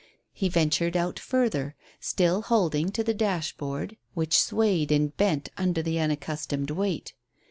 He 0.33 0.49
ventured 0.49 0.97
out 0.97 1.19
further, 1.19 1.75
still 1.99 2.41
holding 2.41 2.89
to 2.89 3.03
the 3.03 3.13
dashboard, 3.13 3.97
which 4.15 4.35
swayed 4.35 4.91
and 4.91 5.15
bent 5.15 5.49
under 5.59 5.83
the 5.83 5.99
unaccustomed 5.99 6.71
weight. 6.71 7.13